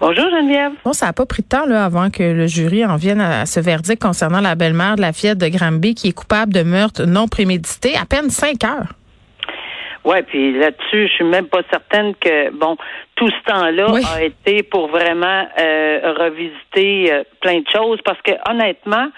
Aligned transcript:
Bonjour, 0.00 0.30
Geneviève. 0.30 0.72
Bon, 0.82 0.94
ça 0.94 1.06
n'a 1.06 1.12
pas 1.12 1.26
pris 1.26 1.42
de 1.42 1.48
temps 1.48 1.66
là, 1.66 1.84
avant 1.84 2.08
que 2.08 2.22
le 2.22 2.46
jury 2.46 2.86
en 2.86 2.96
vienne 2.96 3.20
à 3.20 3.44
ce 3.44 3.60
verdict 3.60 4.00
concernant 4.00 4.40
la 4.40 4.54
belle-mère 4.54 4.96
de 4.96 5.02
la 5.02 5.12
fillette 5.12 5.36
de 5.36 5.48
Granby 5.48 5.94
qui 5.94 6.08
est 6.08 6.12
coupable 6.12 6.54
de 6.54 6.62
meurtre 6.62 7.04
non 7.04 7.28
prémédité. 7.28 7.96
À 8.00 8.06
peine 8.06 8.30
cinq 8.30 8.64
heures. 8.64 8.94
Ouais, 10.06 10.22
puis 10.22 10.58
là-dessus, 10.58 11.08
je 11.08 11.12
suis 11.12 11.24
même 11.24 11.46
pas 11.48 11.60
certaine 11.70 12.14
que 12.14 12.50
bon, 12.52 12.78
tout 13.16 13.28
ce 13.28 13.52
temps-là 13.52 13.92
Oui. 13.92 14.00
a 14.16 14.22
été 14.22 14.62
pour 14.62 14.88
vraiment 14.88 15.46
euh, 15.58 16.14
revisiter 16.18 17.12
euh, 17.12 17.22
plein 17.42 17.58
de 17.58 17.66
choses 17.70 17.98
parce 18.02 18.20
que 18.22 18.32
honnêtement, 18.50 19.08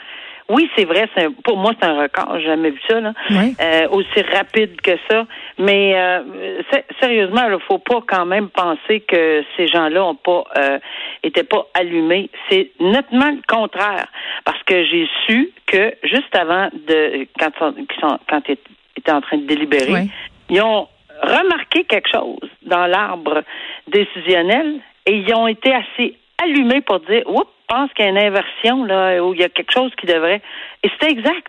oui, 0.49 0.69
c'est 0.77 0.85
vrai, 0.85 1.09
c'est 1.15 1.25
un- 1.25 1.33
pour 1.33 1.57
moi 1.57 1.73
c'est 1.81 1.87
un 1.89 2.01
record, 2.03 2.39
j'ai 2.39 2.47
jamais 2.47 2.71
vu 2.71 2.81
ça 2.89 3.01
là, 3.01 3.13
Oui. 3.31 3.55
euh, 3.61 3.89
aussi 3.91 4.21
rapide 4.35 4.81
que 4.81 4.93
ça. 5.11 5.27
Mais 5.59 5.95
euh, 5.97 6.63
sé- 6.73 6.85
sérieusement, 7.01 7.43
il 7.51 7.59
faut 7.69 7.79
pas 7.79 8.01
quand 8.07 8.27
même 8.27 8.49
penser 8.51 9.01
que 9.01 9.45
ces 9.57 9.67
gens-là 9.69 10.05
ont 10.05 10.15
pas 10.15 10.45
euh, 10.57 10.79
étaient 11.23 11.45
pas 11.45 11.67
allumés. 11.75 12.31
C'est 12.51 12.71
nettement 12.81 13.31
le 13.31 13.41
contraire 13.47 14.07
parce 14.45 14.63
que 14.65 14.85
j'ai 14.85 15.09
su 15.27 15.51
que 15.67 15.95
juste 16.05 16.35
avant 16.37 16.69
de 16.73 17.27
quand 17.39 17.51
ils 17.79 17.87
sont- 18.01 18.19
quand 18.29 18.43
ils 18.49 18.57
étaient 18.97 19.13
en 19.13 19.21
train 19.21 19.39
de 19.39 19.47
délibérer, 19.47 19.93
Oui. 19.93 20.11
ils 20.51 20.61
ont 20.63 20.89
remarqué 21.23 21.85
quelque 21.85 22.09
chose 22.11 22.49
dans 22.62 22.87
l'arbre 22.87 23.43
décisionnel 23.87 24.81
et 25.06 25.12
ils 25.17 25.34
ont 25.34 25.47
été 25.47 25.73
assez 25.73 26.17
allumés 26.43 26.81
pour 26.81 27.01
dire 27.01 27.23
Oups, 27.27 27.48
pense 27.69 27.91
qu'il 27.95 28.05
y 28.05 28.09
a 28.09 28.11
une 28.11 28.19
inversion 28.19 28.85
là, 28.85 29.23
où 29.25 29.33
il 29.35 29.41
y 29.41 29.45
a 29.45 29.48
quelque 29.48 29.73
chose 29.73 29.91
qui 29.98 30.07
devrait. 30.07 30.43
Et 30.83 30.89
c'était 30.91 31.11
exact. 31.12 31.49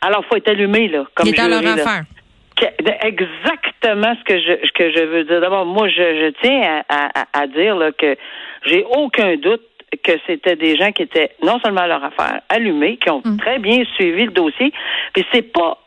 Alors, 0.00 0.22
il 0.24 0.28
faut 0.28 0.36
être 0.36 0.48
allumé, 0.48 0.88
là, 0.88 1.04
comme 1.14 1.28
Il 1.28 1.34
est 1.34 1.40
à 1.40 1.48
leur 1.48 1.62
là. 1.62 1.74
affaire. 1.74 2.02
Exactement 3.02 4.14
ce 4.18 4.24
que 4.24 4.38
je 4.38 4.66
ce 4.66 4.72
que 4.72 4.90
je 4.92 5.04
veux 5.04 5.24
dire. 5.24 5.40
D'abord, 5.40 5.66
moi, 5.66 5.88
je, 5.88 5.94
je 5.96 6.32
tiens 6.42 6.82
à, 6.88 7.20
à- 7.20 7.42
à 7.42 7.46
dire 7.46 7.76
là, 7.76 7.92
que 7.92 8.16
j'ai 8.66 8.84
aucun 8.84 9.36
doute 9.36 9.62
que 10.04 10.12
c'était 10.26 10.56
des 10.56 10.76
gens 10.76 10.90
qui 10.92 11.02
étaient 11.02 11.32
non 11.42 11.60
seulement 11.60 11.82
à 11.82 11.86
leur 11.86 12.02
affaire, 12.04 12.40
allumés, 12.48 12.96
qui 12.96 13.10
ont 13.10 13.22
très 13.38 13.58
bien 13.58 13.84
suivi 13.96 14.24
le 14.24 14.30
dossier. 14.32 14.72
Puis 15.12 15.24
c'est 15.32 15.42
pas 15.52 15.78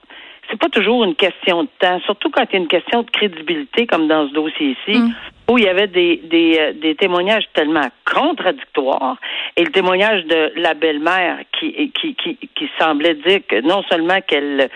c'est 0.50 0.60
pas 0.60 0.70
toujours 0.70 1.04
une 1.04 1.16
question 1.16 1.64
de 1.64 1.70
temps, 1.80 2.00
surtout 2.02 2.30
quand 2.30 2.44
il 2.50 2.54
y 2.54 2.56
a 2.56 2.60
une 2.60 2.68
question 2.68 3.04
de 3.04 3.10
crédibilité, 3.10 3.88
comme 3.88 4.08
dans 4.08 4.28
ce 4.28 4.34
dossier 4.34 4.76
ici, 4.88 5.02
où 5.50 5.58
il 5.58 5.66
y 5.66 5.68
avait 5.68 5.88
des, 5.88 6.18
des, 6.24 6.58
euh, 6.60 6.74
des 6.74 6.96
témoignages 6.96 7.46
tellement 7.54 7.88
contradictoires, 8.06 9.18
et 9.56 9.64
le 9.64 9.72
témoignage 9.72 10.26
de 10.26 10.54
la 10.56 10.74
belle-mère 10.74 11.40
qui, 11.58 11.92
qui, 11.92 12.16
qui, 12.16 12.38
qui 12.38 12.70
semblait 12.80 13.16
dire 13.16 13.42
que 13.48 13.62
non 13.62 13.84
seulement 13.90 14.20
qu'elle 14.22 14.70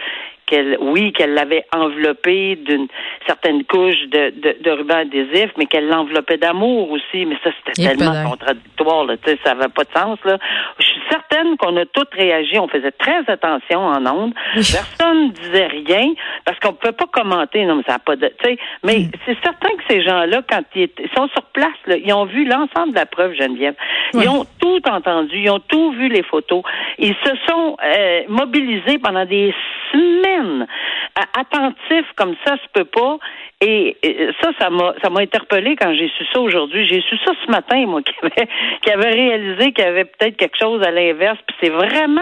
qu'elle, 0.49 0.77
oui, 0.81 1.13
qu'elle 1.13 1.33
l'avait 1.33 1.65
enveloppé 1.73 2.55
d'une 2.55 2.87
certaine 3.27 3.63
couche 3.65 4.01
de, 4.07 4.31
de, 4.31 4.57
de 4.61 4.71
ruban 4.71 4.97
adhésif, 4.97 5.51
mais 5.57 5.67
qu'elle 5.67 5.87
l'enveloppait 5.87 6.37
d'amour 6.37 6.91
aussi. 6.91 7.25
Mais 7.25 7.37
ça, 7.43 7.51
c'était 7.57 7.95
tellement 7.95 8.29
contradictoire, 8.29 9.05
là, 9.05 9.15
ça 9.43 9.53
n'avait 9.53 9.69
pas 9.69 9.83
de 9.83 9.91
sens, 9.95 10.17
là. 10.25 10.37
Je 10.79 10.85
suis 10.85 11.01
certaine 11.09 11.57
qu'on 11.57 11.77
a 11.77 11.85
toutes 11.85 12.13
réagi, 12.13 12.57
on 12.57 12.67
faisait 12.67 12.91
très 12.91 13.21
attention 13.27 13.79
en 13.79 14.05
ondes. 14.07 14.33
Personne 14.55 15.31
disait 15.31 15.67
rien, 15.67 16.13
parce 16.45 16.59
qu'on 16.59 16.69
ne 16.69 16.73
pouvait 16.73 16.93
pas 16.93 17.07
commenter, 17.11 17.65
non, 17.65 17.75
mais 17.75 17.83
ça 17.85 17.93
n'a 17.93 17.99
pas 17.99 18.15
de, 18.15 18.27
tu 18.27 18.49
sais, 18.49 18.57
mais 18.83 19.07
c'est 19.25 19.37
certain 19.43 19.69
que 19.69 19.83
ces 19.89 20.01
gens-là, 20.01 20.41
quand 20.49 20.63
ils, 20.75 20.89
sont 21.15 21.27
sur 21.29 21.43
place, 21.53 21.77
là, 21.85 21.95
ils 21.97 22.13
ont 22.13 22.25
vu 22.25 22.45
l'ensemble 22.45 22.91
de 22.91 22.95
la 22.95 23.05
preuve, 23.05 23.33
Geneviève. 23.33 23.75
Ils 24.13 24.27
ont 24.27 24.45
tout 24.59 24.81
entendu, 24.89 25.37
ils 25.37 25.49
ont 25.49 25.59
tout 25.59 25.91
vu 25.91 26.09
les 26.09 26.23
photos. 26.23 26.63
Ils 26.97 27.15
se 27.23 27.31
sont 27.47 27.77
euh, 27.83 28.21
mobilisés 28.27 28.97
pendant 28.97 29.25
des 29.25 29.53
semaines, 29.91 30.67
à- 31.15 31.39
attentifs 31.41 32.11
comme 32.15 32.35
ça 32.45 32.55
se 32.57 32.67
peut 32.73 32.85
pas. 32.85 33.17
Et, 33.61 33.97
ça, 34.41 34.51
ça 34.57 34.69
m'a, 34.69 34.93
ça 35.03 35.09
m'a 35.09 35.19
interpellé 35.19 35.75
quand 35.75 35.93
j'ai 35.93 36.07
su 36.17 36.25
ça 36.31 36.39
aujourd'hui. 36.39 36.87
J'ai 36.87 37.01
su 37.01 37.17
ça 37.25 37.31
ce 37.45 37.51
matin, 37.51 37.85
moi, 37.87 38.01
qui 38.03 38.13
avait, 38.21 38.47
qui 38.81 38.91
avait 38.91 39.09
réalisé 39.11 39.73
qu'il 39.73 39.83
y 39.83 39.87
avait 39.87 40.05
peut-être 40.05 40.37
quelque 40.37 40.57
chose 40.57 40.81
à 40.81 40.91
l'inverse. 40.91 41.37
Puis 41.45 41.57
c'est 41.61 41.69
vraiment, 41.69 42.21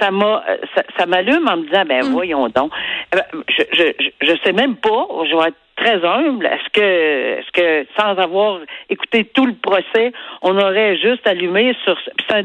ça 0.00 0.10
m'a, 0.10 0.42
euh, 0.48 0.56
ça, 0.74 0.82
ça 0.98 1.06
m'allume 1.06 1.46
en 1.48 1.58
me 1.58 1.66
disant, 1.66 1.84
ben 1.86 2.02
voyons 2.04 2.48
donc. 2.48 2.72
Eh 3.12 3.16
ben, 3.16 3.42
Je, 3.48 3.62
je, 3.72 4.10
je, 4.26 4.32
sais 4.42 4.52
même 4.52 4.76
pas. 4.76 5.06
Je 5.30 5.36
vais 5.36 5.48
être 5.48 5.56
très 5.76 6.04
humble. 6.04 6.44
Est-ce 6.46 6.68
que, 6.72 7.38
est-ce 7.40 7.50
que 7.52 7.86
sans 7.98 8.16
avoir 8.18 8.60
écouté 8.90 9.24
tout 9.24 9.46
le 9.46 9.54
procès, 9.54 10.12
on 10.42 10.56
aurait 10.58 10.96
juste 10.98 11.26
allumé 11.26 11.74
sur. 11.84 11.96
c'est 12.28 12.36
un- 12.36 12.44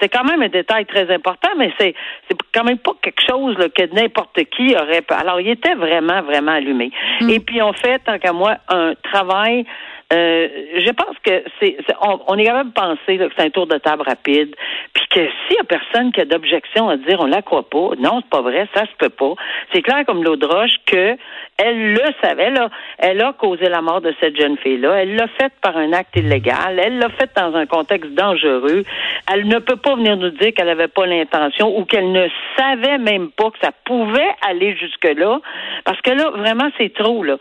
C'est 0.00 0.08
quand 0.08 0.24
même 0.24 0.42
un 0.42 0.48
détail 0.48 0.84
très 0.86 1.10
important, 1.12 1.48
mais 1.56 1.72
c'est, 1.80 1.94
c'est 2.28 2.36
quand 2.54 2.62
même 2.64 2.78
pas 2.78 2.92
quelque 3.02 3.22
chose 3.28 3.56
là, 3.58 3.68
que 3.70 3.82
n'importe 3.94 4.38
qui 4.54 4.74
aurait. 4.76 5.02
Alors, 5.10 5.40
il 5.40 5.48
était 5.48 5.74
vraiment, 5.74 6.22
vraiment 6.22 6.52
allumé. 6.52 6.90
Et 7.30 7.40
puis, 7.40 7.60
on 7.62 7.72
fait, 7.76 7.98
tant 8.00 8.18
qu'à 8.18 8.32
moi, 8.32 8.56
un 8.68 8.94
travail. 9.02 9.64
Euh, 10.12 10.48
je 10.78 10.90
pense 10.92 11.16
que 11.24 11.42
c'est, 11.58 11.76
on, 12.00 12.20
on 12.28 12.38
est 12.38 12.44
capable 12.44 12.70
de 12.70 12.74
penser 12.74 13.16
là, 13.16 13.28
que 13.28 13.34
c'est 13.36 13.44
un 13.44 13.50
tour 13.50 13.66
de 13.66 13.76
table 13.78 14.02
rapide, 14.06 14.54
puis 14.92 15.04
que 15.10 15.20
s'il 15.20 15.56
y 15.56 15.60
a 15.60 15.64
personne 15.64 16.12
qui 16.12 16.20
a 16.20 16.24
d'objection 16.24 16.88
à 16.88 16.96
dire 16.96 17.18
on 17.18 17.26
la 17.26 17.42
croit 17.42 17.68
pas, 17.68 17.90
non, 17.98 18.20
c'est 18.20 18.30
pas 18.30 18.42
vrai, 18.42 18.68
ça 18.72 18.82
se 18.82 18.96
peut 18.98 19.08
pas. 19.08 19.34
C'est 19.72 19.82
clair 19.82 20.04
comme 20.06 20.22
l'eau 20.22 20.36
de 20.36 20.46
roche 20.46 20.76
que 20.86 21.16
elle 21.58 21.94
le 21.94 22.04
savait, 22.22 22.50
là, 22.50 22.68
elle 22.98 23.20
a 23.22 23.32
causé 23.32 23.68
la 23.68 23.80
mort 23.80 24.00
de 24.00 24.14
cette 24.20 24.38
jeune 24.38 24.56
fille-là, 24.58 24.94
elle 25.02 25.16
l'a 25.16 25.26
fait 25.26 25.52
par 25.60 25.76
un 25.76 25.92
acte 25.92 26.14
illégal, 26.14 26.78
elle 26.78 26.98
l'a 26.98 27.08
fait 27.08 27.30
dans 27.36 27.54
un 27.56 27.66
contexte 27.66 28.12
dangereux. 28.12 28.84
Elle 29.32 29.48
ne 29.48 29.58
peut 29.58 29.76
pas 29.76 29.96
venir 29.96 30.16
nous 30.16 30.30
dire 30.30 30.52
qu'elle 30.54 30.66
n'avait 30.66 30.88
pas 30.88 31.06
l'intention 31.06 31.76
ou 31.76 31.84
qu'elle 31.84 32.12
ne 32.12 32.28
savait 32.56 32.98
même 32.98 33.30
pas 33.30 33.50
que 33.50 33.58
ça 33.60 33.70
pouvait 33.84 34.30
aller 34.48 34.76
jusque-là, 34.76 35.40
parce 35.84 36.00
que 36.02 36.10
là, 36.10 36.30
vraiment, 36.30 36.68
c'est 36.78 36.92
trop, 36.92 37.24
là. 37.24 37.38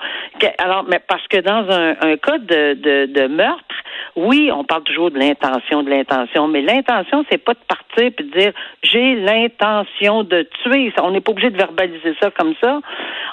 Alors, 0.59 0.86
mais 0.90 1.00
parce 1.06 1.28
que 1.28 1.38
dans 1.38 1.70
un, 1.70 1.96
un 2.02 2.18
cas 2.18 2.38
de, 2.75 3.27
meurtre, 3.27 3.75
oui, 4.16 4.49
on 4.53 4.63
parle 4.63 4.83
toujours 4.83 5.11
de 5.11 5.19
l'intention, 5.19 5.83
de 5.83 5.89
l'intention, 5.89 6.47
mais 6.47 6.61
l'intention, 6.61 7.25
c'est 7.29 7.38
pas 7.43 7.53
de 7.53 7.59
partir 7.67 8.11
puis 8.16 8.25
de 8.25 8.39
dire 8.39 8.51
j'ai 8.83 9.16
l'intention 9.16 10.23
de 10.23 10.47
tuer. 10.63 10.91
On 11.01 11.11
n'est 11.11 11.21
pas 11.21 11.31
obligé 11.31 11.49
de 11.49 11.57
verbaliser 11.57 12.16
ça 12.21 12.31
comme 12.31 12.53
ça. 12.61 12.79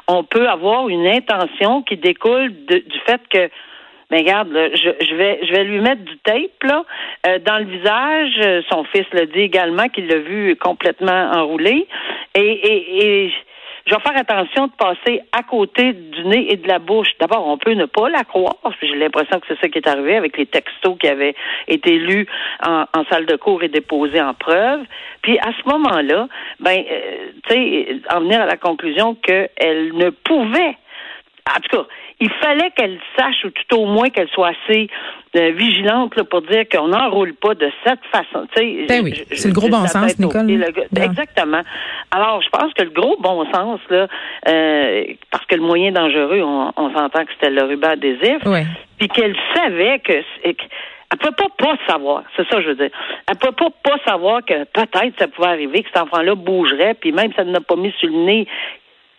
On 0.08 0.24
peut 0.24 0.48
avoir 0.48 0.88
une 0.88 1.06
intention 1.06 1.82
qui 1.82 1.96
découle 1.96 2.52
de- 2.66 2.78
du 2.78 2.98
fait 3.06 3.20
que 3.28 3.48
mais 4.10 4.18
regarde, 4.18 4.52
là, 4.52 4.68
je, 4.74 4.90
je 5.06 5.14
vais 5.14 5.40
je 5.42 5.52
vais 5.52 5.64
lui 5.64 5.80
mettre 5.80 6.02
du 6.02 6.18
tape 6.18 6.62
là 6.64 6.84
euh, 7.26 7.38
dans 7.38 7.56
le 7.58 7.64
visage. 7.64 8.64
Son 8.70 8.84
fils 8.84 9.06
le 9.12 9.24
dit 9.24 9.40
également 9.40 9.88
qu'il 9.88 10.06
l'a 10.06 10.18
vu 10.18 10.54
complètement 10.56 11.30
enroulé. 11.32 11.86
Et, 12.34 12.40
et, 12.40 13.24
et 13.24 13.34
je 13.87 13.94
vais 13.94 14.00
faire 14.00 14.16
attention 14.16 14.69
de 14.69 14.72
passer 14.72 15.22
à 15.32 15.43
côté 15.43 15.93
du 15.93 16.25
nez 16.25 16.53
et 16.53 16.56
de 16.56 16.69
la 16.69 16.78
bouche. 16.78 17.09
D'abord, 17.20 17.47
on 17.48 17.59
peut 17.59 17.72
ne 17.72 17.87
pas 17.87 18.09
la 18.09 18.25
croire. 18.25 18.54
J'ai 18.81 18.94
l'impression 18.94 19.41
que 19.41 19.47
c'est 19.48 19.60
ça 19.60 19.69
qui 19.69 19.78
est 19.78 19.88
arrivé 19.88 20.16
avec 20.16 20.37
les 20.37 20.47
textos 20.47 20.97
qui 21.00 21.09
avaient 21.09 21.34
été 21.69 21.98
lus 21.98 22.26
en, 22.65 22.87
salle 23.10 23.26
de 23.26 23.37
cours 23.37 23.62
et 23.62 23.69
déposés 23.69 24.20
en 24.20 24.34
preuve. 24.34 24.82
Puis 25.22 25.38
à 25.38 25.50
ce 25.53 25.69
moment-là, 25.69 26.28
ben, 26.60 26.84
euh, 26.91 27.31
tu 27.48 27.54
sais, 27.54 27.97
en 28.10 28.20
venir 28.20 28.41
à 28.41 28.47
la 28.47 28.56
conclusion 28.56 29.15
qu'elle 29.15 29.94
ne 29.94 30.10
pouvait 30.10 30.76
en 31.48 31.60
tout 31.60 31.76
cas, 31.76 31.86
il 32.20 32.30
fallait 32.41 32.70
qu'elle 32.70 33.00
sache, 33.19 33.44
ou 33.44 33.50
tout 33.50 33.76
au 33.76 33.86
moins 33.86 34.10
qu'elle 34.10 34.28
soit 34.28 34.50
assez 34.50 34.88
euh, 35.36 35.50
vigilante 35.53 36.14
là, 36.16 36.22
pour 36.25 36.42
dire 36.42 36.64
qu'on 36.70 36.88
n'enroule 36.88 37.34
pas 37.34 37.54
de 37.54 37.69
cette 37.84 38.04
façon. 38.12 38.47
Ben 38.56 39.03
oui, 39.03 39.25
c'est 39.32 39.48
le 39.48 39.54
gros 39.54 39.69
bon 39.69 39.82
la 39.82 39.88
sens, 39.88 40.19
Nicole. 40.19 40.47
le. 40.47 41.02
Exactement. 41.02 41.62
Alors, 42.12 42.41
je 42.42 42.48
pense 42.48 42.72
que 42.75 42.84
le 42.84 42.91
gros 42.91 43.16
bon 43.20 43.44
sens, 43.52 43.81
là, 43.91 44.06
euh, 44.48 45.05
parce 45.31 45.44
que 45.46 45.56
le 45.56 45.62
moyen 45.62 45.90
dangereux, 45.90 46.43
on, 46.43 46.72
on 46.76 46.94
s'entend 46.94 47.25
que 47.25 47.32
c'était 47.32 47.50
le 47.50 47.64
ruban 47.64 47.90
adhésif, 47.90 48.38
puis 48.99 49.08
qu'elle 49.08 49.37
savait 49.56 49.99
que... 49.99 50.12
elle 50.44 51.19
peut 51.19 51.32
pas 51.32 51.49
pas 51.58 51.76
savoir, 51.88 52.22
c'est 52.37 52.49
ça 52.49 52.56
que 52.56 52.62
je 52.62 52.69
veux 52.69 52.76
dire. 52.76 52.90
Elle 53.28 53.37
peut 53.37 53.52
pas 53.52 53.70
pas 53.82 53.96
savoir 54.06 54.44
que 54.44 54.64
peut-être 54.64 55.19
ça 55.19 55.26
pouvait 55.26 55.49
arriver, 55.49 55.82
que 55.82 55.88
cet 55.93 56.02
enfant-là 56.02 56.37
bougerait, 56.37 56.94
puis 56.94 57.11
même 57.11 57.32
si 57.32 57.40
elle 57.40 57.50
n'a 57.50 57.61
pas 57.61 57.76
mis 57.76 57.93
sur 57.99 58.08
le 58.08 58.25
nez 58.25 58.46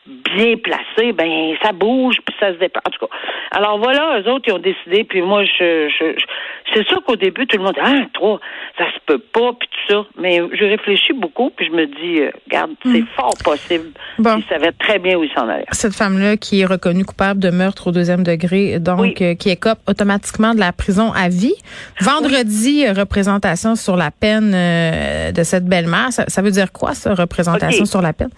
bien 0.05 0.55
placé, 0.57 1.13
ben 1.13 1.55
ça 1.61 1.71
bouge 1.71 2.17
puis 2.25 2.35
ça 2.39 2.53
se 2.53 2.59
dépend. 2.59 2.81
En 2.85 2.89
tout 2.91 3.05
cas, 3.05 3.13
alors 3.51 3.77
voilà, 3.79 4.19
eux 4.19 4.29
autres 4.29 4.45
ils 4.47 4.53
ont 4.53 4.59
décidé, 4.59 5.03
puis 5.05 5.21
moi 5.21 5.43
je, 5.45 5.87
je, 5.89 6.13
je- 6.19 6.25
c'est 6.73 6.85
sûr 6.87 7.01
qu'au 7.05 7.15
début 7.15 7.47
tout 7.47 7.57
le 7.57 7.63
monde 7.63 7.73
dit 7.75 7.79
ah 7.83 8.05
toi 8.13 8.39
ça 8.77 8.85
se 8.93 8.99
peut 9.05 9.19
pas 9.19 9.53
puis 9.59 9.69
tout 9.69 9.93
ça, 9.93 10.05
mais 10.19 10.39
je 10.53 10.65
réfléchis 10.65 11.13
beaucoup 11.13 11.51
puis 11.55 11.67
je 11.67 11.71
me 11.71 11.85
dis 11.85 12.19
euh, 12.21 12.31
regarde 12.47 12.71
c'est 12.83 13.05
fort 13.15 13.33
possible. 13.43 13.91
Bon. 14.19 14.37
Ils 14.37 14.43
savaient 14.49 14.71
très 14.73 14.99
bien 14.99 15.17
où 15.17 15.23
ils 15.23 15.31
s'en 15.31 15.47
allaient. 15.47 15.65
Cette 15.71 15.95
femme-là 15.95 16.35
qui 16.37 16.61
est 16.61 16.65
reconnue 16.65 17.05
coupable 17.05 17.39
de 17.39 17.49
meurtre 17.49 17.87
au 17.87 17.91
deuxième 17.91 18.23
degré, 18.23 18.79
donc 18.79 18.99
Oui. 18.99 19.15
euh, 19.21 19.35
qui 19.35 19.49
écope 19.51 19.79
automatiquement 19.87 20.53
de 20.53 20.59
la 20.59 20.71
prison 20.73 21.11
à 21.13 21.29
vie. 21.29 21.55
Vendredi, 22.01 22.87
représentation 22.89 23.75
sur 23.75 23.95
la 23.95 24.11
peine 24.11 24.51
euh, 24.53 25.31
de 25.31 25.43
cette 25.43 25.65
belle-mère. 25.65 26.11
Ça, 26.11 26.25
ça 26.27 26.41
veut 26.41 26.51
dire 26.51 26.71
quoi, 26.71 26.93
ça, 26.93 27.13
représentation 27.15 27.85
sur 27.85 28.01
la 28.01 28.13
peine? 28.13 28.29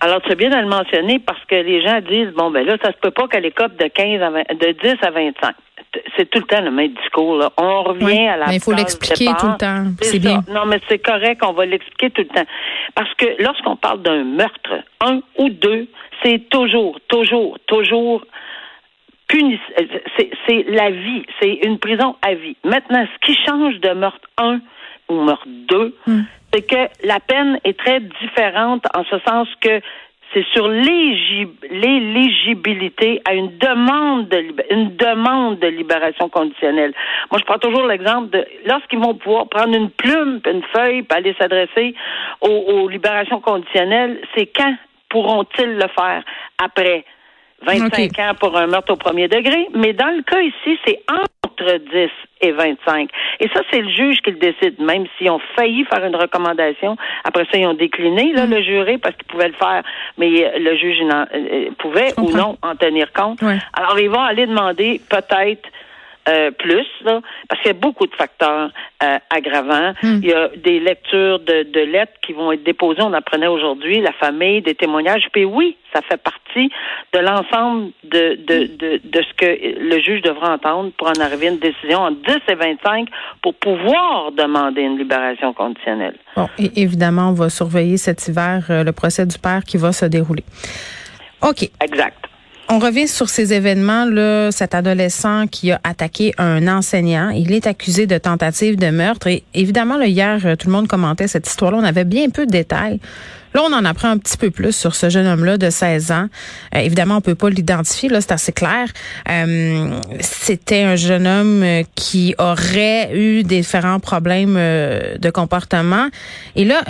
Alors, 0.00 0.20
tu 0.22 0.32
as 0.32 0.34
bien 0.34 0.50
de 0.50 0.56
le 0.56 0.66
mentionner 0.66 1.18
parce 1.18 1.42
que 1.46 1.54
les 1.54 1.80
gens 1.82 2.00
disent, 2.00 2.32
bon, 2.36 2.50
ben 2.50 2.66
là, 2.66 2.76
ça 2.82 2.92
se 2.92 2.98
peut 2.98 3.10
pas 3.10 3.28
qu'elle 3.28 3.46
écope 3.46 3.76
de 3.76 3.88
15 3.88 4.22
à 4.22 4.30
20, 4.30 4.40
de 4.54 4.72
10 4.72 4.94
à 5.02 5.10
25. 5.10 5.54
C'est 6.16 6.28
tout 6.28 6.40
le 6.40 6.44
temps 6.44 6.60
le 6.60 6.70
même 6.70 6.92
discours. 6.92 7.36
Là. 7.36 7.50
On 7.56 7.82
revient 7.82 8.26
à 8.26 8.36
la. 8.36 8.46
Mais 8.48 8.56
il 8.56 8.62
faut 8.62 8.72
l'expliquer 8.72 9.30
tout 9.38 9.46
le 9.46 9.56
temps. 9.56 9.84
C'est 10.02 10.18
bien. 10.18 10.42
Non, 10.48 10.66
mais 10.66 10.80
c'est 10.88 10.98
correct. 10.98 11.40
On 11.42 11.52
va 11.52 11.64
l'expliquer 11.64 12.10
tout 12.10 12.22
le 12.22 12.28
temps. 12.28 12.46
Parce 12.94 13.12
que 13.14 13.42
lorsqu'on 13.42 13.76
parle 13.76 14.02
d'un 14.02 14.24
meurtre, 14.24 14.82
un 15.00 15.20
ou 15.38 15.48
deux, 15.48 15.88
c'est 16.22 16.48
toujours, 16.50 16.98
toujours, 17.08 17.58
toujours 17.66 18.26
puni. 19.28 19.58
C'est 20.46 20.64
la 20.68 20.90
vie. 20.90 21.24
C'est 21.40 21.60
une 21.64 21.78
prison 21.78 22.16
à 22.20 22.34
vie. 22.34 22.56
Maintenant, 22.64 23.06
ce 23.14 23.26
qui 23.26 23.38
change 23.46 23.80
de 23.80 23.90
meurtre 23.90 24.28
un 24.36 24.60
ou 25.08 25.22
meurtre 25.22 25.46
deux, 25.46 25.96
hmm. 26.06 26.22
C'est 26.56 26.62
que 26.62 26.88
la 27.06 27.20
peine 27.20 27.60
est 27.64 27.78
très 27.78 28.00
différente 28.00 28.86
en 28.94 29.04
ce 29.04 29.18
sens 29.28 29.46
que 29.60 29.82
c'est 30.32 30.46
sur 30.52 30.66
l'éligibilité 30.68 33.20
à 33.24 33.34
une 33.34 33.56
demande 33.58 34.28
de 34.28 35.60
de 35.60 35.66
libération 35.68 36.28
conditionnelle. 36.28 36.92
Moi, 37.30 37.38
je 37.38 37.44
prends 37.44 37.58
toujours 37.58 37.86
l'exemple 37.86 38.30
de 38.30 38.44
lorsqu'ils 38.66 38.98
vont 38.98 39.14
pouvoir 39.14 39.46
prendre 39.48 39.76
une 39.76 39.90
plume, 39.90 40.40
une 40.46 40.64
feuille, 40.74 41.02
pour 41.02 41.18
aller 41.18 41.36
s'adresser 41.40 41.94
aux 42.40 42.88
libérations 42.88 43.40
conditionnelles, 43.40 44.20
c'est 44.34 44.46
quand 44.46 44.74
pourront-ils 45.08 45.74
le 45.74 45.86
faire 45.96 46.24
après? 46.58 47.04
25 47.64 48.18
ans 48.18 48.34
pour 48.38 48.56
un 48.56 48.66
meurtre 48.66 48.92
au 48.92 48.96
premier 48.96 49.28
degré, 49.28 49.68
mais 49.74 49.92
dans 49.92 50.14
le 50.14 50.22
cas 50.22 50.40
ici, 50.40 50.78
c'est 50.86 51.00
entre 51.08 51.78
10 51.92 52.08
et 52.42 52.52
25. 52.52 53.08
Et 53.40 53.48
ça, 53.48 53.60
c'est 53.70 53.80
le 53.80 53.88
juge 53.88 54.18
qui 54.18 54.30
le 54.30 54.38
décide, 54.38 54.78
même 54.78 55.06
s'ils 55.16 55.30
ont 55.30 55.40
failli 55.56 55.84
faire 55.84 56.04
une 56.04 56.16
recommandation. 56.16 56.96
Après 57.24 57.46
ça, 57.50 57.58
ils 57.58 57.66
ont 57.66 57.74
décliné 57.74 58.32
là, 58.34 58.46
mm. 58.46 58.50
le 58.50 58.62
juré 58.62 58.98
parce 58.98 59.16
qu'ils 59.16 59.26
pouvaient 59.26 59.48
le 59.48 59.54
faire, 59.54 59.82
mais 60.18 60.44
euh, 60.44 60.58
le 60.58 60.76
juge 60.76 60.98
euh, 61.02 61.70
pouvait 61.78 62.12
ou 62.18 62.30
non 62.30 62.58
en 62.62 62.76
tenir 62.76 63.12
compte. 63.12 63.42
Alors, 63.72 63.98
ils 63.98 64.10
vont 64.10 64.22
aller 64.22 64.46
demander 64.46 65.00
peut-être 65.08 65.68
euh, 66.28 66.50
plus, 66.50 66.86
là, 67.04 67.20
parce 67.48 67.62
qu'il 67.62 67.70
y 67.70 67.74
a 67.74 67.78
beaucoup 67.78 68.06
de 68.06 68.14
facteurs 68.14 68.70
euh, 69.02 69.18
aggravants. 69.30 69.92
Hmm. 70.02 70.20
Il 70.22 70.28
y 70.28 70.32
a 70.32 70.48
des 70.56 70.80
lectures 70.80 71.38
de, 71.38 71.62
de, 71.62 71.80
lettres 71.80 72.14
qui 72.20 72.32
vont 72.32 72.50
être 72.52 72.64
déposées, 72.64 73.02
on 73.02 73.12
apprenait 73.12 73.46
aujourd'hui, 73.46 74.00
la 74.00 74.12
famille, 74.12 74.60
des 74.62 74.74
témoignages. 74.74 75.26
Puis 75.32 75.44
oui, 75.44 75.76
ça 75.92 76.00
fait 76.02 76.16
partie 76.16 76.70
de 77.12 77.18
l'ensemble 77.18 77.92
de, 78.04 78.36
de, 78.44 78.66
de, 78.76 79.00
de, 79.04 79.22
ce 79.22 79.34
que 79.34 79.80
le 79.80 80.00
juge 80.00 80.22
devra 80.22 80.54
entendre 80.54 80.90
pour 80.98 81.08
en 81.08 81.20
arriver 81.20 81.48
à 81.48 81.50
une 81.50 81.58
décision 81.58 81.98
en 81.98 82.10
10 82.10 82.20
et 82.48 82.54
25 82.54 83.08
pour 83.42 83.54
pouvoir 83.54 84.32
demander 84.32 84.82
une 84.82 84.98
libération 84.98 85.52
conditionnelle. 85.52 86.16
Bon, 86.36 86.48
et 86.58 86.82
évidemment, 86.82 87.30
on 87.30 87.34
va 87.34 87.50
surveiller 87.50 87.96
cet 87.96 88.26
hiver 88.28 88.66
euh, 88.70 88.84
le 88.84 88.92
procès 88.92 89.26
du 89.26 89.38
père 89.38 89.62
qui 89.64 89.76
va 89.76 89.92
se 89.92 90.06
dérouler. 90.06 90.44
OK. 91.42 91.70
Exact. 91.80 92.18
On 92.68 92.80
revient 92.80 93.06
sur 93.06 93.28
ces 93.28 93.52
événements 93.52 94.06
là, 94.06 94.50
cet 94.50 94.74
adolescent 94.74 95.46
qui 95.46 95.70
a 95.70 95.80
attaqué 95.84 96.34
un 96.36 96.66
enseignant, 96.66 97.30
il 97.30 97.52
est 97.52 97.68
accusé 97.68 98.08
de 98.08 98.18
tentative 98.18 98.76
de 98.76 98.90
meurtre. 98.90 99.28
Et 99.28 99.44
évidemment 99.54 99.96
là, 99.96 100.06
hier 100.06 100.56
tout 100.58 100.66
le 100.66 100.72
monde 100.72 100.88
commentait 100.88 101.28
cette 101.28 101.46
histoire-là, 101.46 101.78
on 101.80 101.84
avait 101.84 102.04
bien 102.04 102.28
peu 102.28 102.44
de 102.44 102.50
détails. 102.50 102.98
Là, 103.56 103.62
on 103.62 103.72
en 103.72 103.86
apprend 103.86 104.10
un 104.10 104.18
petit 104.18 104.36
peu 104.36 104.50
plus 104.50 104.76
sur 104.76 104.94
ce 104.94 105.08
jeune 105.08 105.26
homme-là 105.26 105.56
de 105.56 105.70
16 105.70 106.12
ans. 106.12 106.26
Euh, 106.74 106.80
évidemment, 106.80 107.16
on 107.16 107.20
peut 107.22 107.34
pas 107.34 107.48
l'identifier, 107.48 108.10
là, 108.10 108.20
c'est 108.20 108.32
assez 108.32 108.52
clair. 108.52 108.86
Euh, 109.30 109.98
c'était 110.20 110.82
un 110.82 110.94
jeune 110.94 111.26
homme 111.26 111.62
euh, 111.62 111.82
qui 111.94 112.34
aurait 112.38 113.16
eu 113.16 113.44
différents 113.44 113.98
problèmes 113.98 114.56
de 114.56 115.30
comportement. 115.30 116.08
Et 116.54 116.66
là, 116.66 116.84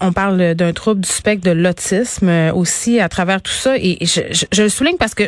on 0.00 0.12
parle 0.12 0.56
d'un 0.56 0.72
trouble 0.72 1.02
du 1.02 1.08
spectre 1.08 1.44
de 1.44 1.52
l'autisme 1.52 2.50
aussi 2.54 2.98
à 2.98 3.08
travers 3.08 3.40
tout 3.40 3.52
ça. 3.52 3.76
Et 3.76 3.98
je, 4.00 4.46
je, 4.50 4.62
le 4.62 4.68
souligne 4.68 4.96
parce 4.96 5.14
que 5.14 5.24